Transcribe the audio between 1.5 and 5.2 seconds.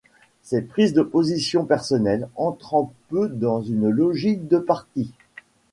personnelles entrant peu dans une logique de parti.